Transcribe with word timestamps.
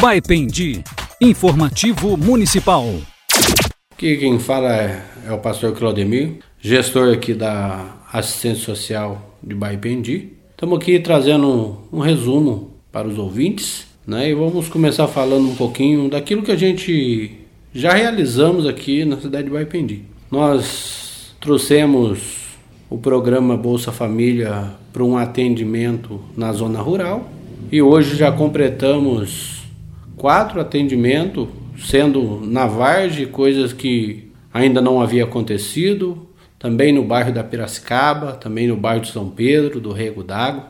Baipendi, 0.00 0.82
informativo 1.20 2.16
municipal. 2.16 2.86
Aqui 3.92 4.16
quem 4.16 4.38
fala 4.38 4.74
é, 4.74 5.02
é 5.26 5.32
o 5.32 5.36
pastor 5.36 5.76
Claudemir, 5.76 6.38
gestor 6.58 7.12
aqui 7.12 7.34
da 7.34 7.98
assistência 8.10 8.64
social 8.64 9.36
de 9.42 9.54
Baipendi. 9.54 10.28
Estamos 10.52 10.78
aqui 10.78 10.98
trazendo 11.00 11.46
um, 11.46 11.98
um 11.98 12.00
resumo 12.00 12.70
para 12.90 13.06
os 13.06 13.18
ouvintes, 13.18 13.86
né? 14.06 14.30
E 14.30 14.34
vamos 14.34 14.70
começar 14.70 15.06
falando 15.06 15.50
um 15.50 15.54
pouquinho 15.54 16.08
daquilo 16.08 16.42
que 16.42 16.52
a 16.52 16.56
gente 16.56 17.32
já 17.74 17.92
realizamos 17.92 18.66
aqui 18.66 19.04
na 19.04 19.20
cidade 19.20 19.48
de 19.48 19.50
Baipendi. 19.50 20.04
Nós 20.30 21.34
trouxemos 21.38 22.56
o 22.88 22.96
programa 22.96 23.54
Bolsa 23.54 23.92
Família 23.92 24.70
para 24.94 25.04
um 25.04 25.18
atendimento 25.18 26.18
na 26.34 26.54
zona 26.54 26.80
rural 26.80 27.28
e 27.70 27.82
hoje 27.82 28.16
já 28.16 28.32
completamos 28.32 29.59
quatro 30.20 30.60
atendimentos, 30.60 31.48
sendo 31.78 32.42
na 32.44 32.66
Varge, 32.66 33.24
coisas 33.24 33.72
que 33.72 34.30
ainda 34.52 34.78
não 34.78 35.00
havia 35.00 35.24
acontecido, 35.24 36.28
também 36.58 36.92
no 36.92 37.02
bairro 37.02 37.32
da 37.32 37.42
Piracicaba, 37.42 38.32
também 38.32 38.68
no 38.68 38.76
bairro 38.76 39.00
de 39.00 39.10
São 39.10 39.30
Pedro, 39.30 39.80
do 39.80 39.92
Rego 39.92 40.22
d'Água, 40.22 40.68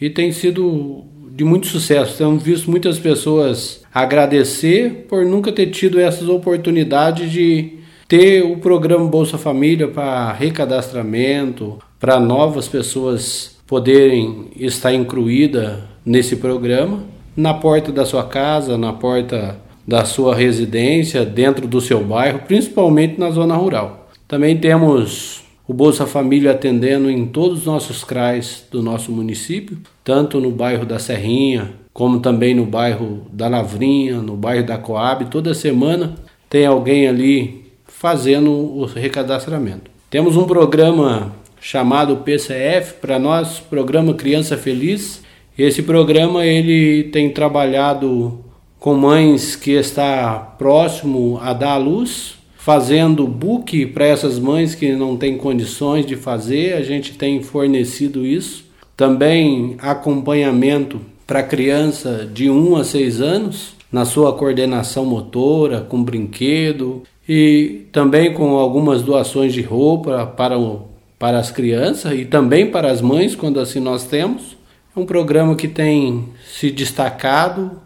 e 0.00 0.08
tem 0.08 0.30
sido 0.30 1.02
de 1.32 1.42
muito 1.42 1.66
sucesso. 1.66 2.16
Temos 2.16 2.44
visto 2.44 2.70
muitas 2.70 3.00
pessoas 3.00 3.82
agradecer 3.92 5.06
por 5.08 5.24
nunca 5.24 5.50
ter 5.50 5.66
tido 5.66 5.98
essas 5.98 6.28
oportunidades 6.28 7.32
de 7.32 7.78
ter 8.06 8.44
o 8.44 8.58
programa 8.58 9.08
Bolsa 9.08 9.36
Família 9.36 9.88
para 9.88 10.32
recadastramento, 10.32 11.80
para 11.98 12.20
novas 12.20 12.68
pessoas 12.68 13.56
poderem 13.66 14.46
estar 14.54 14.94
incluídas 14.94 15.78
nesse 16.06 16.36
programa, 16.36 17.10
na 17.36 17.54
porta 17.54 17.90
da 17.90 18.04
sua 18.04 18.24
casa, 18.24 18.76
na 18.76 18.92
porta 18.92 19.56
da 19.86 20.04
sua 20.04 20.34
residência, 20.34 21.24
dentro 21.24 21.66
do 21.66 21.80
seu 21.80 22.02
bairro, 22.04 22.40
principalmente 22.46 23.18
na 23.18 23.30
zona 23.30 23.54
rural. 23.56 24.08
Também 24.28 24.56
temos 24.56 25.42
o 25.66 25.74
Bolsa 25.74 26.06
Família 26.06 26.52
atendendo 26.52 27.10
em 27.10 27.26
todos 27.26 27.60
os 27.60 27.66
nossos 27.66 28.04
CRAs 28.04 28.64
do 28.70 28.82
nosso 28.82 29.12
município, 29.12 29.78
tanto 30.04 30.40
no 30.40 30.50
bairro 30.50 30.84
da 30.84 30.98
Serrinha, 30.98 31.72
como 31.92 32.20
também 32.20 32.54
no 32.54 32.64
bairro 32.64 33.26
da 33.32 33.48
Lavrinha, 33.48 34.20
no 34.20 34.36
bairro 34.36 34.66
da 34.66 34.78
Coab. 34.78 35.26
Toda 35.26 35.54
semana 35.54 36.14
tem 36.48 36.66
alguém 36.66 37.06
ali 37.06 37.72
fazendo 37.86 38.50
o 38.50 38.84
recadastramento. 38.84 39.90
Temos 40.10 40.36
um 40.36 40.44
programa 40.44 41.32
chamado 41.60 42.16
PCF 42.18 42.94
para 42.94 43.18
nós, 43.18 43.60
Programa 43.60 44.14
Criança 44.14 44.56
Feliz. 44.56 45.22
Esse 45.58 45.82
programa 45.82 46.46
ele 46.46 47.04
tem 47.04 47.30
trabalhado 47.30 48.38
com 48.78 48.94
mães 48.94 49.54
que 49.54 49.72
está 49.72 50.54
próximo 50.58 51.38
a 51.42 51.52
dar 51.52 51.74
à 51.74 51.76
luz, 51.76 52.34
fazendo 52.56 53.26
book 53.26 53.86
para 53.86 54.06
essas 54.06 54.38
mães 54.38 54.74
que 54.74 54.92
não 54.92 55.16
têm 55.16 55.36
condições 55.36 56.06
de 56.06 56.16
fazer, 56.16 56.74
a 56.74 56.82
gente 56.82 57.12
tem 57.12 57.42
fornecido 57.42 58.24
isso. 58.24 58.64
Também 58.96 59.76
acompanhamento 59.78 61.00
para 61.26 61.42
criança 61.42 62.28
de 62.32 62.50
1 62.50 62.76
a 62.76 62.84
6 62.84 63.20
anos, 63.20 63.74
na 63.90 64.04
sua 64.04 64.32
coordenação 64.32 65.04
motora, 65.04 65.80
com 65.80 66.02
brinquedo 66.02 67.02
e 67.28 67.82
também 67.92 68.32
com 68.32 68.56
algumas 68.56 69.02
doações 69.02 69.52
de 69.52 69.60
roupa 69.60 70.26
para, 70.26 70.58
o, 70.58 70.88
para 71.18 71.38
as 71.38 71.50
crianças 71.50 72.12
e 72.18 72.24
também 72.24 72.70
para 72.70 72.90
as 72.90 73.02
mães, 73.02 73.34
quando 73.36 73.60
assim 73.60 73.80
nós 73.80 74.04
temos. 74.04 74.56
É 74.94 75.00
um 75.00 75.06
programa 75.06 75.56
que 75.56 75.68
tem 75.68 76.28
se 76.44 76.70
destacado 76.70 77.80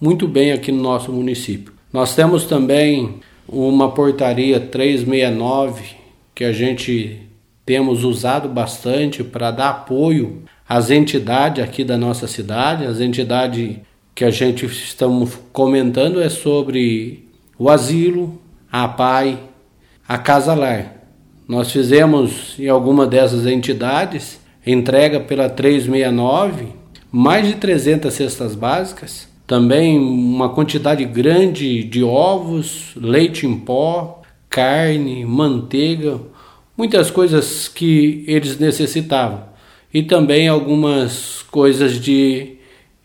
muito 0.00 0.26
bem 0.26 0.50
aqui 0.50 0.72
no 0.72 0.82
nosso 0.82 1.12
município. 1.12 1.72
Nós 1.92 2.16
temos 2.16 2.46
também 2.46 3.20
uma 3.48 3.92
portaria 3.92 4.58
369 4.58 5.84
que 6.34 6.42
a 6.42 6.50
gente 6.50 7.22
temos 7.64 8.02
usado 8.02 8.48
bastante 8.48 9.22
para 9.22 9.52
dar 9.52 9.70
apoio 9.70 10.42
às 10.68 10.90
entidades 10.90 11.62
aqui 11.62 11.84
da 11.84 11.96
nossa 11.96 12.26
cidade. 12.26 12.86
As 12.86 12.98
entidades 12.98 13.76
que 14.12 14.24
a 14.24 14.30
gente 14.30 14.66
estamos 14.66 15.38
comentando 15.52 16.20
é 16.20 16.28
sobre 16.28 17.28
o 17.56 17.70
asilo, 17.70 18.36
a 18.70 18.88
PAI, 18.88 19.38
a 20.08 20.18
Casa 20.18 20.54
Lar. 20.54 20.92
Nós 21.46 21.70
fizemos 21.70 22.56
em 22.58 22.68
alguma 22.68 23.06
dessas 23.06 23.46
entidades 23.46 24.40
entrega 24.70 25.20
pela 25.20 25.48
369 25.48 26.78
mais 27.10 27.46
de 27.46 27.54
300 27.54 28.12
cestas 28.12 28.54
básicas, 28.54 29.28
também 29.46 29.98
uma 29.98 30.50
quantidade 30.50 31.04
grande 31.06 31.82
de 31.82 32.04
ovos, 32.04 32.92
leite 32.94 33.46
em 33.46 33.56
pó, 33.56 34.20
carne, 34.50 35.24
manteiga, 35.24 36.20
muitas 36.76 37.10
coisas 37.10 37.66
que 37.66 38.24
eles 38.26 38.58
necessitavam. 38.58 39.44
E 39.92 40.02
também 40.02 40.48
algumas 40.48 41.42
coisas 41.50 41.98
de 41.98 42.58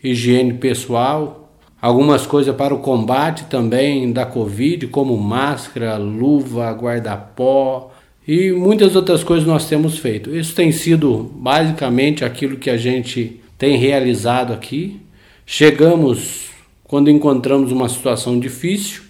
higiene 0.03 0.55
pessoal, 0.55 1.49
algumas 1.81 2.27
coisas 2.27 2.53
para 2.53 2.75
o 2.75 2.79
combate 2.79 3.45
também 3.45 4.11
da 4.11 4.25
Covid, 4.25 4.87
como 4.87 5.17
máscara, 5.17 5.95
luva, 5.95 6.69
guarda-pó 6.71 7.92
e 8.27 8.51
muitas 8.51 8.95
outras 8.95 9.23
coisas 9.23 9.45
nós 9.45 9.67
temos 9.67 9.97
feito. 9.97 10.35
Isso 10.35 10.55
tem 10.55 10.71
sido 10.71 11.31
basicamente 11.35 12.23
aquilo 12.23 12.57
que 12.57 12.69
a 12.69 12.77
gente 12.77 13.39
tem 13.57 13.77
realizado 13.77 14.53
aqui. 14.53 14.99
Chegamos 15.45 16.47
quando 16.83 17.09
encontramos 17.09 17.71
uma 17.71 17.89
situação 17.89 18.39
difícil, 18.39 19.03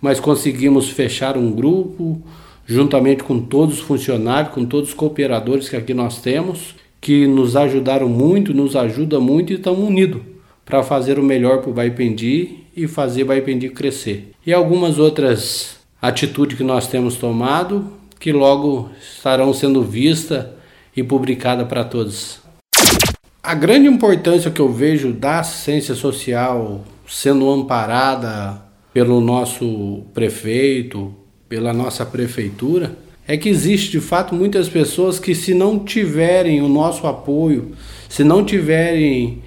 mas 0.00 0.20
conseguimos 0.20 0.90
fechar 0.90 1.36
um 1.36 1.50
grupo 1.50 2.22
juntamente 2.66 3.24
com 3.24 3.40
todos 3.40 3.78
os 3.78 3.80
funcionários, 3.80 4.52
com 4.52 4.66
todos 4.66 4.90
os 4.90 4.94
cooperadores 4.94 5.68
que 5.68 5.76
aqui 5.76 5.94
nós 5.94 6.20
temos, 6.20 6.74
que 7.00 7.26
nos 7.26 7.56
ajudaram 7.56 8.08
muito, 8.08 8.52
nos 8.52 8.76
ajuda 8.76 9.18
muito 9.18 9.52
e 9.52 9.56
estamos 9.56 9.88
unidos 9.88 10.20
para 10.66 10.82
fazer 10.82 11.18
o 11.18 11.22
melhor 11.22 11.62
para 11.62 11.70
o 11.70 11.72
Baipendi 11.72 12.58
e 12.76 12.86
fazer 12.86 13.22
o 13.22 13.26
Baipendi 13.26 13.70
crescer. 13.70 14.32
E 14.46 14.52
algumas 14.52 14.98
outras 14.98 15.78
atitudes 16.02 16.58
que 16.58 16.62
nós 16.62 16.86
temos 16.86 17.16
tomado 17.16 17.97
que 18.18 18.32
logo 18.32 18.90
estarão 19.00 19.52
sendo 19.52 19.82
vistas 19.82 20.46
e 20.96 21.02
publicadas 21.02 21.66
para 21.68 21.84
todos. 21.84 22.40
A 23.42 23.54
grande 23.54 23.88
importância 23.88 24.50
que 24.50 24.60
eu 24.60 24.72
vejo 24.72 25.12
da 25.12 25.40
assistência 25.40 25.94
social 25.94 26.84
sendo 27.06 27.48
amparada 27.50 28.60
pelo 28.92 29.20
nosso 29.20 30.02
prefeito, 30.12 31.14
pela 31.48 31.72
nossa 31.72 32.04
prefeitura, 32.04 32.96
é 33.26 33.36
que 33.36 33.48
existe 33.48 33.90
de 33.90 34.00
fato 34.00 34.34
muitas 34.34 34.68
pessoas 34.68 35.18
que 35.18 35.34
se 35.34 35.54
não 35.54 35.78
tiverem 35.78 36.60
o 36.62 36.68
nosso 36.68 37.06
apoio, 37.06 37.72
se 38.08 38.24
não 38.24 38.44
tiverem 38.44 39.42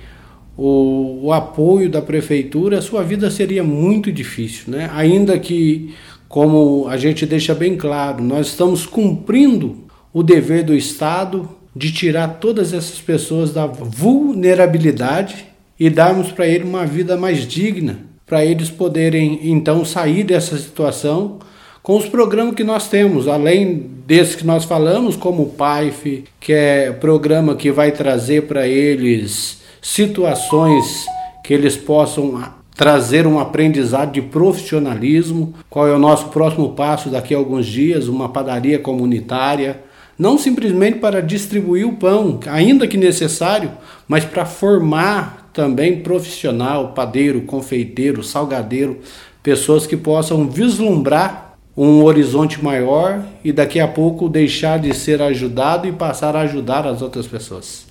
o, 0.55 1.25
o 1.25 1.33
apoio 1.33 1.89
da 1.89 2.01
prefeitura, 2.01 2.81
sua 2.81 3.03
vida 3.03 3.31
seria 3.31 3.63
muito 3.63 4.11
difícil, 4.11 4.65
né? 4.67 4.89
Ainda 4.93 5.37
que, 5.39 5.93
como 6.31 6.87
a 6.87 6.95
gente 6.95 7.25
deixa 7.25 7.53
bem 7.53 7.75
claro, 7.75 8.23
nós 8.23 8.47
estamos 8.47 8.85
cumprindo 8.85 9.79
o 10.13 10.23
dever 10.23 10.63
do 10.63 10.73
Estado 10.73 11.49
de 11.75 11.91
tirar 11.91 12.39
todas 12.39 12.73
essas 12.73 12.99
pessoas 12.99 13.51
da 13.51 13.65
vulnerabilidade 13.65 15.45
e 15.77 15.89
darmos 15.89 16.31
para 16.31 16.47
eles 16.47 16.65
uma 16.65 16.85
vida 16.85 17.17
mais 17.17 17.45
digna, 17.45 17.99
para 18.25 18.45
eles 18.45 18.69
poderem 18.69 19.41
então 19.51 19.83
sair 19.83 20.23
dessa 20.23 20.57
situação 20.57 21.39
com 21.83 21.97
os 21.97 22.05
programas 22.05 22.55
que 22.55 22.63
nós 22.63 22.87
temos, 22.87 23.27
além 23.27 23.89
desses 24.07 24.35
que 24.35 24.45
nós 24.45 24.63
falamos, 24.63 25.17
como 25.17 25.43
o 25.43 25.49
PAIF, 25.49 26.23
que 26.39 26.53
é 26.53 26.93
programa 26.93 27.55
que 27.55 27.73
vai 27.73 27.91
trazer 27.91 28.43
para 28.43 28.65
eles 28.65 29.59
situações 29.81 31.05
que 31.43 31.53
eles 31.53 31.75
possam 31.75 32.60
trazer 32.81 33.27
um 33.27 33.39
aprendizado 33.39 34.11
de 34.11 34.23
profissionalismo. 34.23 35.53
Qual 35.69 35.87
é 35.87 35.93
o 35.93 35.99
nosso 35.99 36.29
próximo 36.29 36.69
passo 36.69 37.11
daqui 37.11 37.31
a 37.31 37.37
alguns 37.37 37.67
dias? 37.67 38.07
Uma 38.07 38.29
padaria 38.29 38.79
comunitária. 38.79 39.83
Não 40.17 40.35
simplesmente 40.35 40.97
para 40.97 41.21
distribuir 41.21 41.87
o 41.87 41.97
pão, 41.97 42.39
ainda 42.47 42.87
que 42.87 42.97
necessário, 42.97 43.71
mas 44.07 44.25
para 44.25 44.47
formar 44.47 45.51
também 45.53 46.01
profissional, 46.01 46.93
padeiro, 46.93 47.41
confeiteiro, 47.41 48.23
salgadeiro, 48.23 48.97
pessoas 49.43 49.85
que 49.85 49.95
possam 49.95 50.49
vislumbrar 50.49 51.59
um 51.77 52.03
horizonte 52.03 52.63
maior 52.63 53.23
e 53.43 53.51
daqui 53.51 53.79
a 53.79 53.87
pouco 53.87 54.27
deixar 54.27 54.79
de 54.79 54.91
ser 54.95 55.21
ajudado 55.21 55.87
e 55.87 55.91
passar 55.91 56.35
a 56.35 56.41
ajudar 56.41 56.87
as 56.87 57.03
outras 57.03 57.27
pessoas. 57.27 57.85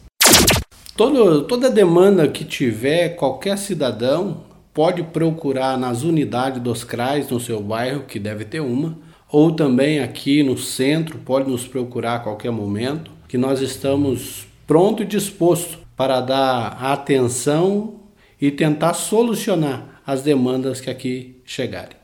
Todo, 0.97 1.43
toda 1.45 1.71
demanda 1.71 2.27
que 2.27 2.45
tiver, 2.45 3.11
qualquer 3.11 3.57
cidadão 3.57 4.50
pode 4.81 5.03
procurar 5.03 5.77
nas 5.77 6.05
unidades 6.05 6.59
dos 6.59 6.85
CRAs 6.85 7.29
no 7.29 7.39
seu 7.39 7.61
bairro, 7.61 8.05
que 8.05 8.19
deve 8.19 8.47
ter 8.47 8.61
uma, 8.61 8.97
ou 9.31 9.53
também 9.53 10.01
aqui 10.01 10.43
no 10.43 10.57
centro, 10.57 11.19
pode 11.19 11.51
nos 11.51 11.67
procurar 11.67 12.15
a 12.15 12.19
qualquer 12.21 12.51
momento, 12.51 13.11
que 13.29 13.37
nós 13.37 13.61
estamos 13.61 14.47
pronto 14.67 15.03
e 15.03 15.07
disposto 15.07 15.81
para 15.95 16.23
dar 16.23 16.83
atenção 16.83 17.97
e 18.41 18.51
tentar 18.51 18.95
solucionar 18.95 20.01
as 20.07 20.23
demandas 20.23 20.81
que 20.81 20.89
aqui 20.89 21.43
chegarem. 21.45 21.99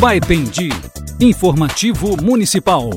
Baipendi, 0.00 0.68
informativo 1.20 2.22
municipal. 2.22 2.88